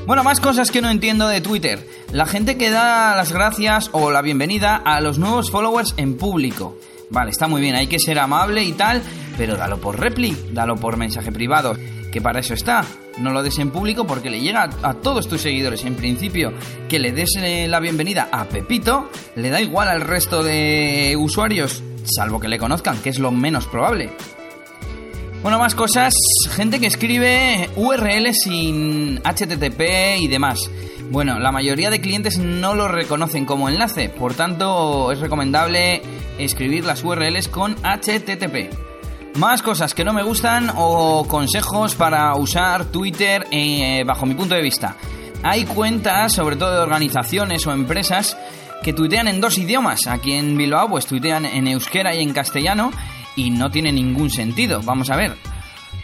Bueno, 0.06 0.22
más 0.22 0.40
cosas 0.40 0.70
que 0.70 0.80
no 0.80 0.88
entiendo 0.88 1.28
de 1.28 1.40
Twitter. 1.40 1.86
La 2.12 2.26
gente 2.26 2.56
que 2.56 2.70
da 2.70 3.16
las 3.16 3.32
gracias 3.32 3.90
o 3.92 4.10
la 4.10 4.22
bienvenida 4.22 4.76
a 4.76 5.00
los 5.00 5.18
nuevos 5.18 5.50
followers 5.50 5.94
en 5.96 6.16
público. 6.16 6.78
Vale, 7.10 7.30
está 7.30 7.48
muy 7.48 7.60
bien, 7.60 7.74
hay 7.74 7.86
que 7.86 7.98
ser 7.98 8.18
amable 8.18 8.64
y 8.64 8.72
tal, 8.72 9.02
pero 9.36 9.56
dalo 9.56 9.78
por 9.78 10.00
repli, 10.00 10.36
dalo 10.52 10.76
por 10.76 10.96
mensaje 10.96 11.30
privado, 11.32 11.76
que 12.12 12.20
para 12.20 12.40
eso 12.40 12.54
está. 12.54 12.84
No 13.18 13.32
lo 13.32 13.42
des 13.42 13.58
en 13.58 13.70
público 13.70 14.06
porque 14.06 14.30
le 14.30 14.40
llega 14.40 14.70
a, 14.82 14.94
todos 14.94 15.28
tus 15.28 15.40
seguidores. 15.40 15.84
En 15.84 15.94
principio, 15.94 16.52
que 16.88 16.98
le 16.98 17.12
des 17.12 17.30
eh, 17.36 17.66
la 17.68 17.80
bienvenida 17.80 18.28
a 18.30 18.44
Pepito, 18.44 19.10
le 19.34 19.50
da 19.50 19.60
igual 19.60 19.88
al 19.88 20.00
resto 20.00 20.42
de 20.42 21.16
usuarios, 21.18 21.82
salvo 22.04 22.40
que 22.40 22.48
le 22.48 22.58
conozcan, 22.58 22.98
que 22.98 23.10
es 23.10 23.18
lo 23.18 23.32
menos 23.32 23.66
probable. 23.66 24.12
Bueno, 25.42 25.58
más 25.58 25.74
cosas. 25.74 26.14
Gente 26.50 26.80
que 26.80 26.86
escribe 26.86 27.70
URL 27.76 28.32
sin 28.32 29.18
HTTP 29.18 30.18
y 30.18 30.28
demás. 30.28 30.58
Bueno, 31.10 31.38
la 31.38 31.52
mayoría 31.52 31.90
de 31.90 32.00
clientes 32.00 32.38
no 32.38 32.74
lo 32.74 32.88
reconocen 32.88 33.44
como 33.44 33.68
enlace, 33.68 34.08
por 34.08 34.34
tanto 34.34 35.12
es 35.12 35.20
recomendable 35.20 36.02
escribir 36.38 36.84
las 36.84 37.04
URLs 37.04 37.48
con 37.48 37.76
HTTP. 37.76 38.74
Más 39.36 39.62
cosas 39.62 39.94
que 39.94 40.04
no 40.04 40.12
me 40.12 40.24
gustan 40.24 40.72
o 40.74 41.26
consejos 41.28 41.94
para 41.94 42.34
usar 42.34 42.86
Twitter 42.86 43.46
eh, 43.50 44.02
bajo 44.04 44.26
mi 44.26 44.34
punto 44.34 44.54
de 44.54 44.62
vista. 44.62 44.96
Hay 45.42 45.64
cuentas, 45.64 46.32
sobre 46.32 46.56
todo 46.56 46.72
de 46.72 46.80
organizaciones 46.80 47.66
o 47.66 47.72
empresas, 47.72 48.36
que 48.82 48.92
tuitean 48.92 49.28
en 49.28 49.40
dos 49.40 49.58
idiomas. 49.58 50.06
Aquí 50.06 50.32
en 50.32 50.56
Bilbao 50.56 50.88
pues 50.88 51.06
tuitean 51.06 51.44
en 51.44 51.68
euskera 51.68 52.14
y 52.14 52.22
en 52.22 52.32
castellano 52.32 52.90
y 53.36 53.50
no 53.50 53.70
tiene 53.70 53.92
ningún 53.92 54.30
sentido. 54.30 54.80
Vamos 54.82 55.10
a 55.10 55.16
ver. 55.16 55.36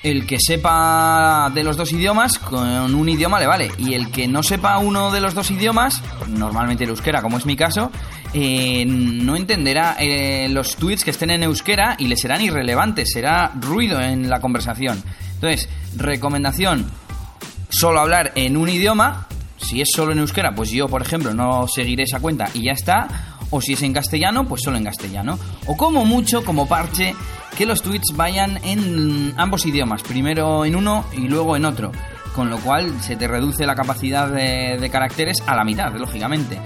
El 0.02 0.26
que 0.26 0.38
sepa 0.40 1.48
de 1.54 1.62
los 1.62 1.76
dos 1.76 1.92
idiomas, 1.92 2.38
con 2.38 2.92
un 2.92 3.08
idioma 3.08 3.38
le 3.38 3.46
vale. 3.46 3.70
Y 3.78 3.94
el 3.94 4.10
que 4.10 4.26
no 4.26 4.42
sepa 4.42 4.78
uno 4.78 5.12
de 5.12 5.20
los 5.20 5.32
dos 5.32 5.50
idiomas, 5.52 6.02
normalmente 6.26 6.82
el 6.84 6.90
euskera, 6.90 7.22
como 7.22 7.38
es 7.38 7.46
mi 7.46 7.54
caso, 7.54 7.92
eh, 8.34 8.84
no 8.84 9.36
entenderá 9.36 9.96
eh, 10.00 10.48
los 10.50 10.74
tweets 10.74 11.04
que 11.04 11.12
estén 11.12 11.30
en 11.30 11.44
euskera 11.44 11.94
y 11.98 12.08
le 12.08 12.16
serán 12.16 12.40
irrelevantes. 12.40 13.12
Será 13.12 13.52
ruido 13.60 14.00
en 14.00 14.28
la 14.28 14.40
conversación. 14.40 15.00
Entonces, 15.34 15.68
recomendación: 15.96 16.84
solo 17.68 18.00
hablar 18.00 18.32
en 18.34 18.56
un 18.56 18.68
idioma. 18.68 19.28
Si 19.56 19.80
es 19.80 19.90
solo 19.94 20.10
en 20.10 20.18
euskera, 20.18 20.52
pues 20.56 20.72
yo, 20.72 20.88
por 20.88 21.02
ejemplo, 21.02 21.32
no 21.32 21.68
seguiré 21.68 22.02
esa 22.02 22.18
cuenta 22.18 22.48
y 22.52 22.64
ya 22.64 22.72
está 22.72 23.31
o 23.52 23.60
si 23.60 23.74
es 23.74 23.82
en 23.82 23.92
castellano, 23.92 24.48
pues 24.48 24.62
solo 24.62 24.78
en 24.78 24.84
castellano. 24.84 25.38
O 25.66 25.76
como 25.76 26.04
mucho, 26.04 26.42
como 26.42 26.66
parche, 26.66 27.14
que 27.56 27.66
los 27.66 27.82
tweets 27.82 28.16
vayan 28.16 28.58
en 28.64 29.34
ambos 29.36 29.64
idiomas, 29.66 30.02
primero 30.02 30.64
en 30.64 30.74
uno 30.74 31.04
y 31.12 31.28
luego 31.28 31.54
en 31.54 31.66
otro, 31.66 31.92
con 32.34 32.50
lo 32.50 32.58
cual 32.58 33.00
se 33.02 33.14
te 33.14 33.28
reduce 33.28 33.66
la 33.66 33.76
capacidad 33.76 34.28
de, 34.28 34.88
caracteres 34.90 35.42
a 35.46 35.54
la 35.54 35.64
mitad, 35.64 35.92
lógicamente. 35.94 36.58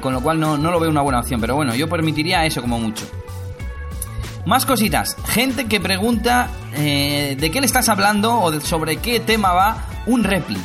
Con 0.00 0.12
lo 0.12 0.20
cual 0.20 0.40
no, 0.40 0.56
lo 0.56 0.80
veo 0.80 0.90
una 0.90 1.02
buena 1.02 1.20
opción, 1.20 1.40
pero 1.40 1.54
bueno, 1.54 1.74
yo 1.76 1.88
permitiría 1.88 2.44
eso 2.44 2.60
como 2.60 2.80
mucho. 2.80 3.06
Más 4.44 4.66
cositas. 4.66 5.16
Gente 5.26 5.66
que 5.66 5.80
pregunta 5.80 6.48
eh, 6.74 7.36
de 7.38 7.50
qué 7.50 7.60
le 7.60 7.66
estás 7.66 7.88
hablando 7.88 8.40
o 8.40 8.60
sobre 8.60 8.96
qué 8.96 9.20
tema 9.20 9.52
va 9.52 9.86
un 10.06 10.24
repli. 10.24 10.58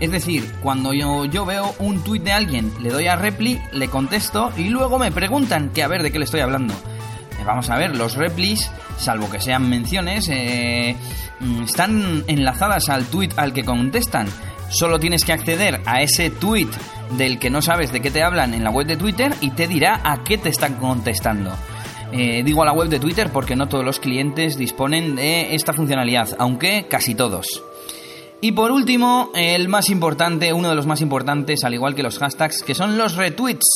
Es 0.00 0.10
decir, 0.10 0.50
cuando 0.62 0.94
yo, 0.94 1.26
yo 1.26 1.44
veo 1.44 1.74
un 1.78 2.02
tuit 2.02 2.22
de 2.22 2.32
alguien, 2.32 2.72
le 2.80 2.88
doy 2.88 3.06
a 3.06 3.16
repli, 3.16 3.60
le 3.72 3.88
contesto 3.88 4.50
y 4.56 4.70
luego 4.70 4.98
me 4.98 5.12
preguntan 5.12 5.70
que 5.70 5.82
a 5.82 5.88
ver 5.88 6.02
de 6.02 6.10
qué 6.10 6.18
le 6.18 6.24
estoy 6.24 6.40
hablando. 6.40 6.72
Eh, 6.72 7.44
vamos 7.44 7.68
a 7.68 7.76
ver, 7.76 7.94
los 7.94 8.14
replis, 8.14 8.70
salvo 8.96 9.30
que 9.30 9.40
sean 9.40 9.68
menciones, 9.68 10.28
eh, 10.30 10.96
mm, 11.40 11.64
están 11.64 12.24
enlazadas 12.26 12.88
al 12.88 13.06
tuit 13.06 13.38
al 13.38 13.52
que 13.52 13.62
contestan. 13.62 14.26
Solo 14.70 14.98
tienes 14.98 15.24
que 15.24 15.32
acceder 15.32 15.82
a 15.84 16.00
ese 16.00 16.30
tuit 16.30 16.70
del 17.18 17.38
que 17.38 17.50
no 17.50 17.60
sabes 17.60 17.92
de 17.92 18.00
qué 18.00 18.10
te 18.10 18.22
hablan 18.22 18.54
en 18.54 18.64
la 18.64 18.70
web 18.70 18.86
de 18.86 18.96
Twitter 18.96 19.34
y 19.42 19.50
te 19.50 19.68
dirá 19.68 20.00
a 20.02 20.24
qué 20.24 20.38
te 20.38 20.48
están 20.48 20.76
contestando. 20.76 21.52
Eh, 22.12 22.42
digo 22.42 22.62
a 22.62 22.66
la 22.66 22.72
web 22.72 22.88
de 22.88 22.98
Twitter 22.98 23.30
porque 23.32 23.54
no 23.54 23.68
todos 23.68 23.84
los 23.84 24.00
clientes 24.00 24.56
disponen 24.56 25.14
de 25.16 25.54
esta 25.54 25.72
funcionalidad, 25.72 26.36
aunque 26.38 26.86
casi 26.88 27.14
todos. 27.14 27.62
Y 28.42 28.52
por 28.52 28.70
último, 28.70 29.30
el 29.34 29.68
más 29.68 29.90
importante, 29.90 30.54
uno 30.54 30.70
de 30.70 30.74
los 30.74 30.86
más 30.86 31.02
importantes, 31.02 31.62
al 31.62 31.74
igual 31.74 31.94
que 31.94 32.02
los 32.02 32.18
hashtags, 32.18 32.62
que 32.62 32.74
son 32.74 32.96
los 32.96 33.16
retweets. 33.16 33.68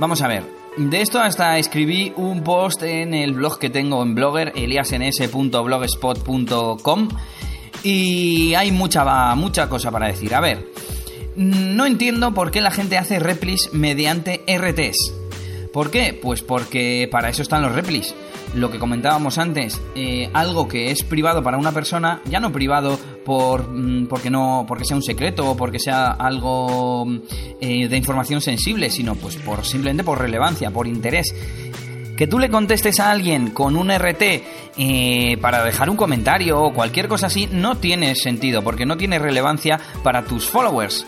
Vamos 0.00 0.22
a 0.22 0.28
ver, 0.28 0.42
de 0.76 1.00
esto 1.00 1.20
hasta 1.20 1.56
escribí 1.58 2.12
un 2.16 2.42
post 2.42 2.82
en 2.82 3.14
el 3.14 3.32
blog 3.32 3.60
que 3.60 3.70
tengo 3.70 4.02
en 4.02 4.16
blogger, 4.16 4.52
eliasns.blogspot.com, 4.56 7.08
y 7.84 8.54
hay 8.54 8.72
mucha, 8.72 9.34
mucha 9.36 9.68
cosa 9.68 9.92
para 9.92 10.08
decir. 10.08 10.34
A 10.34 10.40
ver, 10.40 10.68
no 11.36 11.86
entiendo 11.86 12.34
por 12.34 12.50
qué 12.50 12.60
la 12.60 12.72
gente 12.72 12.98
hace 12.98 13.20
replis 13.20 13.72
mediante 13.72 14.42
RTs. 14.48 15.14
¿Por 15.72 15.92
qué? 15.92 16.18
Pues 16.20 16.42
porque 16.42 17.08
para 17.10 17.28
eso 17.28 17.42
están 17.42 17.62
los 17.62 17.72
replis 17.72 18.16
lo 18.54 18.70
que 18.70 18.78
comentábamos 18.78 19.38
antes, 19.38 19.80
eh, 19.94 20.28
algo 20.32 20.68
que 20.68 20.90
es 20.90 21.02
privado 21.02 21.42
para 21.42 21.58
una 21.58 21.72
persona, 21.72 22.20
ya 22.26 22.40
no 22.40 22.52
privado 22.52 22.98
por 23.24 23.68
mm, 23.68 24.06
porque 24.06 24.30
no 24.30 24.64
porque 24.66 24.84
sea 24.84 24.96
un 24.96 25.02
secreto 25.02 25.50
o 25.50 25.56
porque 25.56 25.78
sea 25.78 26.10
algo 26.10 27.06
eh, 27.60 27.88
de 27.88 27.96
información 27.96 28.40
sensible, 28.40 28.90
sino 28.90 29.14
pues 29.14 29.36
por 29.36 29.64
simplemente 29.64 30.04
por 30.04 30.18
relevancia, 30.18 30.70
por 30.70 30.86
interés. 30.86 31.34
Que 32.16 32.26
tú 32.26 32.38
le 32.38 32.50
contestes 32.50 33.00
a 33.00 33.10
alguien 33.10 33.50
con 33.50 33.74
un 33.74 33.90
RT 33.90 34.22
eh, 34.76 35.38
para 35.40 35.64
dejar 35.64 35.88
un 35.88 35.96
comentario 35.96 36.60
o 36.60 36.72
cualquier 36.72 37.08
cosa 37.08 37.26
así 37.26 37.48
no 37.50 37.78
tiene 37.78 38.14
sentido, 38.14 38.62
porque 38.62 38.86
no 38.86 38.96
tiene 38.96 39.18
relevancia 39.18 39.80
para 40.02 40.24
tus 40.24 40.48
followers. 40.48 41.06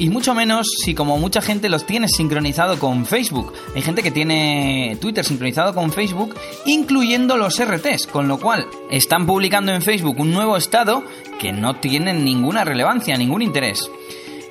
Y 0.00 0.10
mucho 0.10 0.32
menos 0.32 0.68
si 0.84 0.94
como 0.94 1.18
mucha 1.18 1.42
gente 1.42 1.68
los 1.68 1.84
tiene 1.84 2.08
sincronizado 2.08 2.78
con 2.78 3.04
Facebook. 3.04 3.52
Hay 3.74 3.82
gente 3.82 4.04
que 4.04 4.12
tiene 4.12 4.96
Twitter 5.00 5.24
sincronizado 5.24 5.74
con 5.74 5.90
Facebook, 5.90 6.36
incluyendo 6.66 7.36
los 7.36 7.60
RTs, 7.60 8.06
con 8.06 8.28
lo 8.28 8.38
cual 8.38 8.68
están 8.90 9.26
publicando 9.26 9.72
en 9.72 9.82
Facebook 9.82 10.20
un 10.20 10.32
nuevo 10.32 10.56
estado 10.56 11.02
que 11.40 11.52
no 11.52 11.80
tiene 11.80 12.14
ninguna 12.14 12.62
relevancia, 12.62 13.18
ningún 13.18 13.42
interés. 13.42 13.90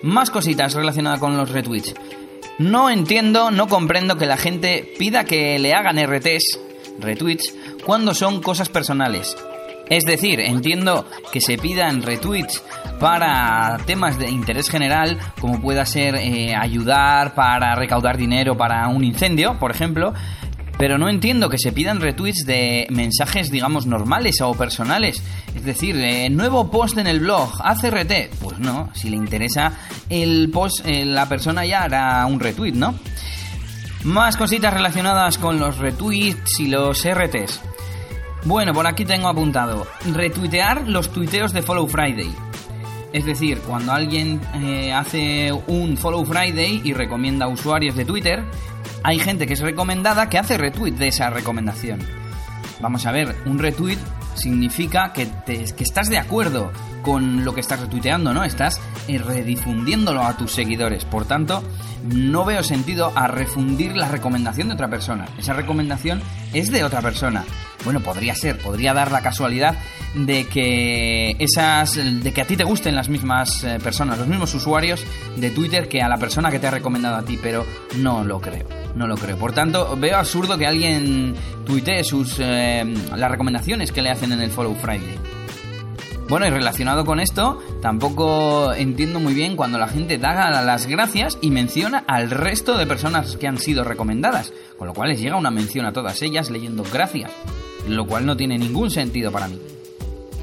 Más 0.02 0.30
cositas 0.32 0.74
relacionadas 0.74 1.22
con 1.22 1.38
los 1.38 1.50
retweets. 1.50 1.94
No 2.60 2.90
entiendo, 2.90 3.50
no 3.50 3.68
comprendo 3.68 4.18
que 4.18 4.26
la 4.26 4.36
gente 4.36 4.94
pida 5.00 5.24
que 5.24 5.58
le 5.60 5.74
hagan 5.74 5.98
RTs, 5.98 6.60
retweets, 7.00 7.56
cuando 7.86 8.14
son 8.14 8.42
cosas 8.42 8.68
personales. 8.68 9.38
Es 9.90 10.04
decir, 10.04 10.40
entiendo 10.40 11.06
que 11.32 11.42
se 11.42 11.58
pidan 11.58 12.02
retweets 12.02 12.64
para 13.00 13.78
temas 13.86 14.18
de 14.18 14.30
interés 14.30 14.70
general, 14.70 15.18
como 15.40 15.62
pueda 15.62 15.86
ser 15.86 16.16
eh, 16.16 16.56
ayudar 16.56 17.36
para 17.36 17.76
recaudar 17.76 18.18
dinero 18.18 18.58
para 18.58 18.88
un 18.90 19.04
incendio, 19.04 19.58
por 19.60 19.72
ejemplo, 19.72 20.14
pero 20.78 20.98
no 20.98 21.10
entiendo 21.10 21.50
que 21.50 21.58
se 21.58 21.72
pidan 21.72 22.02
retweets 22.02 22.46
de 22.46 22.86
mensajes, 22.90 23.50
digamos, 23.50 23.86
normales 23.86 24.42
o 24.42 24.54
personales. 24.54 25.24
Es 25.56 25.64
decir, 25.64 25.96
eh, 25.98 26.30
nuevo 26.30 26.70
post 26.70 26.98
en 26.98 27.08
el 27.08 27.20
blog, 27.20 27.50
hace 27.64 27.90
RT. 27.90 28.30
Pues 28.42 28.60
no, 28.60 28.90
si 28.94 29.10
le 29.10 29.16
interesa 29.16 29.74
el 30.10 30.50
post, 30.52 30.86
eh, 30.86 31.06
la 31.06 31.28
persona 31.28 31.66
ya 31.66 31.84
hará 31.84 32.26
un 32.28 32.40
retweet, 32.40 32.74
¿no? 32.74 32.94
Más 34.04 34.38
cositas 34.38 34.74
relacionadas 34.74 35.38
con 35.38 35.60
los 35.60 35.78
retweets 35.78 36.60
y 36.60 36.68
los 36.68 37.04
RTs. 37.04 37.62
Bueno, 38.46 38.74
por 38.74 38.88
aquí 38.88 39.06
tengo 39.06 39.28
apuntado, 39.28 39.88
retuitear 40.14 40.88
los 40.88 41.12
tuiteos 41.12 41.54
de 41.54 41.62
Follow 41.62 41.88
Friday. 41.88 42.34
Es 43.14 43.26
decir, 43.26 43.60
cuando 43.60 43.92
alguien 43.92 44.42
eh, 44.56 44.94
hace 44.94 45.52
un 45.52 45.98
Follow 45.98 46.26
Friday 46.26 46.82
y 46.84 46.94
recomienda 46.94 47.46
a 47.46 47.50
usuarios 47.50 47.96
de 47.96 48.06
Twitter, 48.06 48.44
hay 49.04 49.20
gente 49.20 49.48
que 49.48 49.54
es 49.54 49.62
recomendada 49.62 50.30
que 50.30 50.38
hace 50.38 50.58
retweet 50.58 50.94
de 50.94 51.08
esa 51.08 51.30
recomendación. 51.30 52.00
Vamos 52.80 53.06
a 53.06 53.12
ver, 53.12 53.36
un 53.46 53.60
retweet 53.60 53.98
significa 54.38 55.12
que, 55.14 55.28
que 55.46 55.84
estás 55.84 56.10
de 56.10 56.18
acuerdo 56.18 56.72
con 57.02 57.46
lo 57.46 57.54
que 57.54 57.62
estás 57.62 57.80
retuiteando, 57.80 58.34
¿no? 58.34 58.44
Estás 58.44 58.82
eh, 59.08 59.18
redifundiéndolo 59.18 60.24
a 60.24 60.36
tus 60.36 60.52
seguidores. 60.52 61.06
Por 61.06 61.26
tanto, 61.26 61.64
no 62.04 62.46
veo 62.46 62.64
sentido 62.64 63.12
a 63.16 63.28
refundir 63.28 63.96
la 63.96 64.10
recomendación 64.10 64.68
de 64.68 64.74
otra 64.74 64.90
persona. 64.90 65.28
Esa 65.38 65.54
recomendación 65.54 66.22
es 66.54 66.72
de 66.72 66.84
otra 66.84 67.02
persona. 67.02 67.46
Bueno, 67.84 68.02
podría 68.02 68.36
ser, 68.36 68.58
podría 68.58 68.94
dar 68.94 69.12
la 69.12 69.22
casualidad 69.22 69.76
de 70.14 70.48
que 70.48 71.36
esas 71.40 71.96
de 71.96 72.34
que 72.34 72.42
a 72.42 72.46
ti 72.46 72.58
te 72.58 72.64
gusten 72.64 72.96
las 72.96 73.08
mismas 73.08 73.64
eh, 73.64 73.80
personas, 73.82 74.18
los 74.18 74.28
mismos 74.28 74.54
usuarios 74.54 75.04
de 75.36 75.50
Twitter 75.52 75.88
que 75.88 76.02
a 76.02 76.10
la 76.10 76.18
persona 76.18 76.52
que 76.52 76.60
te 76.60 76.68
ha 76.68 76.72
recomendado 76.72 77.16
a 77.16 77.24
ti, 77.24 77.40
pero 77.42 77.66
no 77.98 78.24
lo 78.24 78.42
creo, 78.42 78.68
no 78.98 79.08
lo 79.08 79.16
creo. 79.16 79.38
Por 79.38 79.54
tanto, 79.54 79.96
veo 79.98 80.18
absurdo 80.18 80.58
que 80.58 80.68
alguien 80.68 81.36
tuitee 81.66 82.04
sus 82.04 82.38
eh, 82.40 82.84
las 83.16 83.32
recomendaciones 83.32 83.92
que 83.92 84.02
le 84.02 84.10
hacen 84.10 84.32
en 84.32 84.42
el 84.42 84.52
Follow 84.52 84.76
Friday. 84.76 85.18
Bueno, 86.30 86.46
y 86.46 86.50
relacionado 86.50 87.06
con 87.06 87.22
esto, 87.22 87.64
tampoco 87.82 88.74
entiendo 88.74 89.22
muy 89.22 89.34
bien 89.34 89.56
cuando 89.56 89.78
la 89.78 89.88
gente 89.88 90.18
da 90.18 90.50
las 90.62 90.86
gracias 90.86 91.38
y 91.40 91.52
menciona 91.52 92.04
al 92.06 92.30
resto 92.30 92.78
de 92.78 92.86
personas 92.86 93.38
que 93.38 93.48
han 93.48 93.58
sido 93.58 93.86
recomendadas, 93.86 94.52
con 94.78 94.88
lo 94.88 94.94
cual 94.94 95.10
les 95.10 95.22
llega 95.22 95.38
una 95.38 95.52
mención 95.52 95.86
a 95.86 95.94
todas 95.94 96.22
ellas 96.22 96.50
leyendo 96.50 96.84
gracias, 96.92 97.32
lo 97.88 98.06
cual 98.08 98.26
no 98.26 98.36
tiene 98.36 98.58
ningún 98.58 98.92
sentido 98.92 99.32
para 99.32 99.48
mí. 99.48 99.58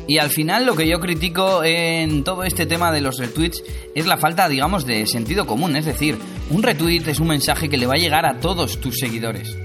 Y 0.06 0.18
al 0.18 0.30
final 0.30 0.66
lo 0.66 0.76
que 0.76 0.86
yo 0.86 1.00
critico 1.00 1.64
en 1.64 2.24
todo 2.24 2.44
este 2.44 2.66
tema 2.66 2.92
de 2.92 3.00
los 3.00 3.18
retweets 3.18 3.62
es 3.94 4.06
la 4.06 4.18
falta, 4.18 4.48
digamos, 4.48 4.84
de 4.84 5.06
sentido 5.06 5.46
común. 5.46 5.76
Es 5.76 5.86
decir, 5.86 6.18
un 6.50 6.62
retweet 6.62 7.08
es 7.08 7.20
un 7.20 7.28
mensaje 7.28 7.68
que 7.68 7.78
le 7.78 7.86
va 7.86 7.94
a 7.94 7.98
llegar 7.98 8.26
a 8.26 8.38
todos 8.38 8.78
tus 8.80 8.98
seguidores. 8.98 9.56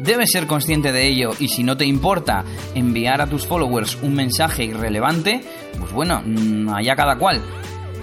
Debes 0.00 0.30
ser 0.32 0.46
consciente 0.46 0.92
de 0.92 1.06
ello 1.06 1.30
y 1.38 1.48
si 1.48 1.62
no 1.62 1.76
te 1.76 1.84
importa 1.84 2.44
enviar 2.74 3.20
a 3.20 3.26
tus 3.26 3.46
followers 3.46 3.98
un 4.02 4.14
mensaje 4.14 4.64
irrelevante, 4.64 5.40
pues 5.78 5.92
bueno, 5.92 6.22
mm, 6.24 6.68
allá 6.70 6.96
cada 6.96 7.16
cual. 7.16 7.40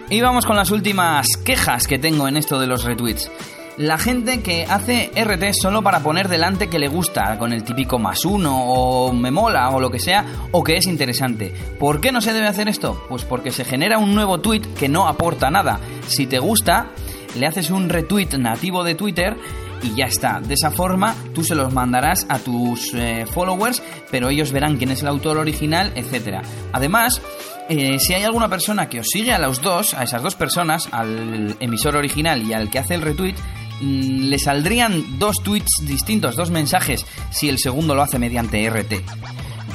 Y 0.09 0.21
vamos 0.21 0.45
con 0.45 0.55
las 0.55 0.71
últimas 0.71 1.25
quejas 1.43 1.87
que 1.87 1.97
tengo 1.97 2.27
en 2.27 2.37
esto 2.37 2.59
de 2.59 2.67
los 2.67 2.83
retweets. 2.83 3.31
La 3.77 3.97
gente 3.97 4.41
que 4.41 4.63
hace 4.63 5.11
RT 5.13 5.53
solo 5.53 5.83
para 5.83 5.99
poner 5.99 6.29
delante 6.29 6.69
que 6.69 6.79
le 6.79 6.87
gusta, 6.87 7.37
con 7.37 7.51
el 7.51 7.65
típico 7.65 7.99
más 7.99 8.23
uno, 8.23 8.67
o 8.67 9.11
me 9.11 9.31
mola, 9.31 9.69
o 9.71 9.81
lo 9.81 9.91
que 9.91 9.99
sea, 9.99 10.25
o 10.51 10.63
que 10.63 10.77
es 10.77 10.85
interesante. 10.87 11.53
¿Por 11.77 11.99
qué 11.99 12.13
no 12.13 12.21
se 12.21 12.31
debe 12.31 12.47
hacer 12.47 12.69
esto? 12.69 13.03
Pues 13.09 13.25
porque 13.25 13.51
se 13.51 13.65
genera 13.65 13.97
un 13.97 14.15
nuevo 14.15 14.39
tweet 14.39 14.61
que 14.79 14.87
no 14.87 15.09
aporta 15.09 15.51
nada. 15.51 15.81
Si 16.07 16.25
te 16.25 16.39
gusta, 16.39 16.91
le 17.35 17.47
haces 17.47 17.69
un 17.69 17.89
retweet 17.89 18.37
nativo 18.37 18.85
de 18.85 18.95
Twitter 18.95 19.35
y 19.83 19.93
ya 19.93 20.05
está. 20.05 20.39
De 20.39 20.53
esa 20.53 20.71
forma 20.71 21.13
tú 21.33 21.43
se 21.43 21.53
los 21.53 21.73
mandarás 21.73 22.25
a 22.29 22.39
tus 22.39 22.93
eh, 22.93 23.25
followers, 23.29 23.83
pero 24.09 24.29
ellos 24.29 24.53
verán 24.53 24.77
quién 24.77 24.91
es 24.91 25.01
el 25.01 25.09
autor 25.09 25.37
original, 25.37 25.91
etc. 25.95 26.45
Además, 26.71 27.21
eh, 27.67 27.99
si 27.99 28.13
hay 28.13 28.23
alguna 28.23 28.47
persona 28.47 28.87
que 28.87 29.01
os 29.01 29.07
sigue 29.07 29.33
a 29.33 29.39
los 29.39 29.61
dos, 29.61 29.93
a 29.95 30.03
esas 30.03 30.23
dos 30.23 30.35
personas, 30.35 30.87
al 30.91 31.57
emisor 31.59 31.97
original 31.97 32.41
y 32.41 32.53
al 32.53 32.69
que 32.69 32.79
hace 32.79 32.95
el 32.95 33.01
retweet, 33.01 33.35
le 33.81 34.39
saldrían 34.39 35.19
dos 35.19 35.37
tweets 35.43 35.83
distintos, 35.83 36.35
dos 36.35 36.51
mensajes, 36.51 37.05
si 37.31 37.49
el 37.49 37.59
segundo 37.59 37.95
lo 37.95 38.01
hace 38.01 38.19
mediante 38.19 38.69
RT, 38.69 38.93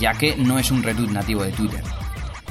ya 0.01 0.15
que 0.15 0.37
no 0.37 0.59
es 0.59 0.71
un 0.71 0.83
retweet 0.83 1.11
nativo 1.11 1.43
de 1.43 1.53
Twitter. 1.53 1.83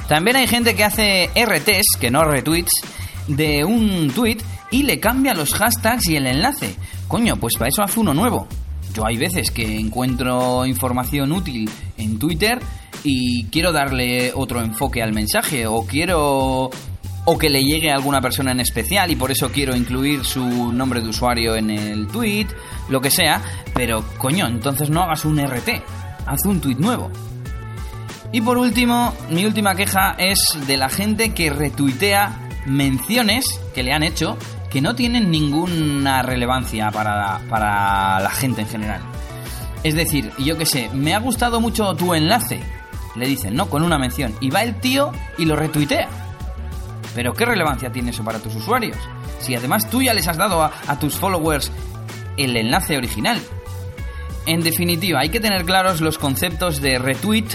También 0.08 0.36
hay 0.36 0.46
gente 0.46 0.74
que 0.74 0.84
hace 0.84 1.30
RTs, 1.34 1.98
que 2.00 2.10
no 2.10 2.24
retweets, 2.24 2.82
de 3.28 3.64
un 3.64 4.10
tweet 4.14 4.38
y 4.70 4.82
le 4.82 5.00
cambia 5.00 5.34
los 5.34 5.54
hashtags 5.54 6.08
y 6.08 6.16
el 6.16 6.26
enlace. 6.26 6.74
Coño, 7.08 7.36
pues 7.36 7.54
para 7.56 7.68
eso 7.68 7.82
hace 7.82 8.00
uno 8.00 8.14
nuevo. 8.14 8.46
Yo 8.94 9.06
hay 9.06 9.16
veces 9.16 9.50
que 9.50 9.78
encuentro 9.78 10.66
información 10.66 11.32
útil 11.32 11.70
en 11.96 12.18
Twitter 12.18 12.58
y 13.04 13.44
quiero 13.46 13.72
darle 13.72 14.32
otro 14.34 14.60
enfoque 14.60 15.02
al 15.02 15.12
mensaje 15.12 15.66
o 15.66 15.86
quiero 15.86 16.70
o 17.24 17.38
que 17.38 17.50
le 17.50 17.62
llegue 17.62 17.90
a 17.90 17.94
alguna 17.94 18.20
persona 18.20 18.52
en 18.52 18.60
especial 18.60 19.10
y 19.10 19.16
por 19.16 19.30
eso 19.30 19.50
quiero 19.50 19.76
incluir 19.76 20.24
su 20.24 20.72
nombre 20.72 21.00
de 21.00 21.08
usuario 21.08 21.54
en 21.54 21.70
el 21.70 22.06
tweet, 22.06 22.46
lo 22.88 23.00
que 23.00 23.10
sea, 23.10 23.42
pero 23.74 24.04
coño, 24.18 24.46
entonces 24.46 24.90
no 24.90 25.02
hagas 25.02 25.24
un 25.24 25.38
RT, 25.38 25.68
haz 26.26 26.44
un 26.46 26.60
tweet 26.60 26.76
nuevo. 26.76 27.10
Y 28.32 28.40
por 28.40 28.58
último, 28.58 29.12
mi 29.30 29.44
última 29.44 29.74
queja 29.74 30.14
es 30.18 30.56
de 30.66 30.76
la 30.76 30.88
gente 30.88 31.34
que 31.34 31.50
retuitea 31.50 32.48
menciones 32.66 33.44
que 33.74 33.82
le 33.82 33.92
han 33.92 34.02
hecho 34.02 34.38
que 34.70 34.80
no 34.80 34.94
tienen 34.94 35.30
ninguna 35.30 36.22
relevancia 36.22 36.90
para, 36.92 37.40
para 37.48 38.20
la 38.20 38.30
gente 38.30 38.62
en 38.62 38.68
general. 38.68 39.00
Es 39.82 39.94
decir, 39.94 40.30
yo 40.38 40.56
que 40.56 40.66
sé, 40.66 40.90
me 40.92 41.14
ha 41.14 41.18
gustado 41.18 41.60
mucho 41.60 41.94
tu 41.96 42.14
enlace, 42.14 42.60
le 43.16 43.26
dicen, 43.26 43.54
¿no? 43.54 43.68
Con 43.68 43.82
una 43.82 43.98
mención. 43.98 44.34
Y 44.40 44.50
va 44.50 44.62
el 44.62 44.78
tío 44.78 45.10
y 45.38 45.44
lo 45.44 45.56
retuitea. 45.56 46.08
Pero 47.14 47.32
¿qué 47.34 47.44
relevancia 47.44 47.90
tiene 47.90 48.10
eso 48.10 48.24
para 48.24 48.38
tus 48.38 48.54
usuarios? 48.54 48.96
Si 49.40 49.54
además 49.54 49.88
tú 49.90 50.02
ya 50.02 50.14
les 50.14 50.28
has 50.28 50.36
dado 50.36 50.62
a, 50.62 50.98
tus 50.98 51.14
followers 51.14 51.72
el 52.36 52.56
enlace 52.56 52.96
original. 52.96 53.40
En 54.46 54.62
definitiva, 54.62 55.20
hay 55.20 55.28
que 55.28 55.40
tener 55.40 55.64
claros 55.64 56.00
los 56.00 56.18
conceptos 56.18 56.80
de 56.80 56.98
retweet, 56.98 57.46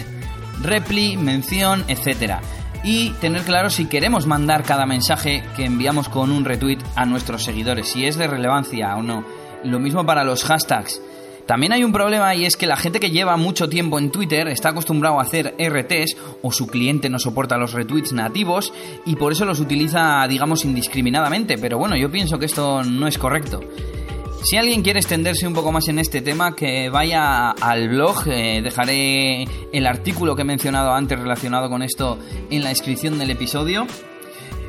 repli, 0.61 1.17
mención, 1.17 1.83
etc 1.87 2.39
y 2.85 3.09
tener 3.13 3.41
claro 3.41 3.71
si 3.71 3.85
queremos 3.85 4.27
mandar 4.27 4.63
cada 4.63 4.85
mensaje 4.85 5.43
que 5.55 5.65
enviamos 5.65 6.07
con 6.07 6.31
un 6.31 6.45
retweet 6.45 6.77
a 6.95 7.05
nuestros 7.05 7.43
seguidores, 7.43 7.89
si 7.89 8.05
es 8.05 8.15
de 8.15 8.27
relevancia 8.27 8.95
o 8.95 9.01
no. 9.01 9.25
Lo 9.63 9.79
mismo 9.79 10.05
para 10.05 10.23
los 10.23 10.43
hashtags. 10.43 11.01
También 11.45 11.73
hay 11.73 11.83
un 11.83 11.91
problema 11.91 12.33
y 12.33 12.45
es 12.45 12.57
que 12.57 12.65
la 12.65 12.75
gente 12.75 12.99
que 12.99 13.11
lleva 13.11 13.37
mucho 13.37 13.69
tiempo 13.69 13.99
en 13.99 14.09
Twitter 14.09 14.47
está 14.47 14.69
acostumbrado 14.69 15.19
a 15.19 15.23
hacer 15.23 15.55
RTs 15.59 16.17
o 16.41 16.51
su 16.51 16.65
cliente 16.65 17.09
no 17.09 17.19
soporta 17.19 17.57
los 17.57 17.73
retweets 17.73 18.13
nativos 18.13 18.73
y 19.05 19.15
por 19.15 19.31
eso 19.31 19.45
los 19.45 19.59
utiliza, 19.59 20.27
digamos, 20.27 20.65
indiscriminadamente. 20.65 21.59
Pero 21.59 21.77
bueno, 21.77 21.95
yo 21.95 22.09
pienso 22.09 22.39
que 22.39 22.47
esto 22.47 22.83
no 22.83 23.07
es 23.07 23.19
correcto. 23.19 23.59
Si 24.43 24.57
alguien 24.57 24.81
quiere 24.81 24.99
extenderse 24.99 25.47
un 25.47 25.53
poco 25.53 25.71
más 25.71 25.87
en 25.87 25.97
este 25.97 26.21
tema, 26.21 26.55
que 26.55 26.89
vaya 26.89 27.49
al 27.49 27.89
blog, 27.89 28.27
eh, 28.27 28.61
dejaré 28.63 29.47
el 29.71 29.87
artículo 29.87 30.35
que 30.35 30.43
he 30.43 30.45
mencionado 30.45 30.93
antes 30.93 31.19
relacionado 31.19 31.69
con 31.69 31.81
esto 31.81 32.19
en 32.51 32.63
la 32.63 32.69
descripción 32.69 33.17
del 33.17 33.31
episodio. 33.31 33.87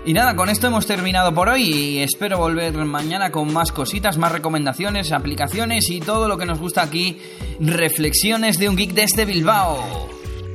Y 0.07 0.13
nada, 0.13 0.37
con 0.37 0.49
esto 0.49 0.69
hemos 0.69 0.87
terminado 0.87 1.35
por 1.35 1.49
hoy 1.49 1.63
y 1.65 1.99
espero 1.99 2.39
volver 2.39 2.73
mañana 2.77 3.33
con 3.33 3.53
más 3.53 3.73
cositas, 3.73 4.19
más 4.19 4.31
recomendaciones, 4.31 5.11
aplicaciones 5.11 5.91
y 5.91 5.99
todo 5.99 6.29
lo 6.29 6.39
que 6.39 6.47
nos 6.47 6.61
gusta 6.61 6.83
aquí, 6.83 7.19
reflexiones 7.59 8.57
de 8.61 8.69
un 8.69 8.77
geek 8.77 8.93
desde 8.93 9.25
Bilbao. 9.25 10.09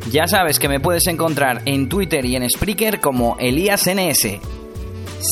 Ya 0.10 0.26
sabes 0.26 0.58
que 0.58 0.70
me 0.70 0.80
puedes 0.80 1.06
encontrar 1.08 1.64
en 1.66 1.90
Twitter 1.90 2.26
y 2.26 2.38
en 2.38 2.50
Spreaker 2.50 3.02
como 3.02 3.36
ElíasNS. 3.40 4.40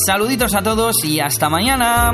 Saluditos 0.06 0.54
a 0.54 0.62
todos 0.62 1.02
y 1.02 1.20
hasta 1.20 1.48
mañana. 1.48 2.12